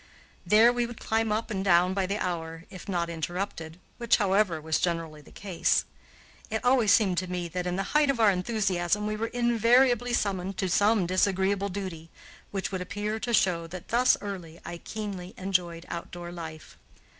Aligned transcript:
There 0.47 0.73
we 0.73 0.87
would 0.87 0.99
climb 0.99 1.31
up 1.31 1.51
and 1.51 1.63
down 1.63 1.93
by 1.93 2.07
the 2.07 2.17
hour, 2.17 2.65
if 2.71 2.89
not 2.89 3.07
interrupted, 3.07 3.79
which, 3.99 4.17
however, 4.17 4.59
was 4.59 4.79
generally 4.79 5.21
the 5.21 5.31
case. 5.31 5.85
It 6.49 6.65
always 6.65 6.91
seemed 6.91 7.19
to 7.19 7.29
me 7.29 7.47
that, 7.49 7.67
in 7.67 7.75
the 7.75 7.83
height 7.93 8.09
of 8.09 8.19
our 8.19 8.31
enthusiasm, 8.31 9.05
we 9.05 9.15
were 9.15 9.27
invariably 9.27 10.13
summoned 10.13 10.57
to 10.57 10.69
some 10.69 11.05
disagreeable 11.05 11.69
duty, 11.69 12.09
which 12.49 12.71
would 12.71 12.81
appear 12.81 13.19
to 13.19 13.31
show 13.31 13.67
that 13.67 13.89
thus 13.89 14.17
early 14.21 14.59
I 14.65 14.79
keenly 14.79 15.35
enjoyed 15.37 15.85
outdoor 15.87 16.31
life. 16.31 16.79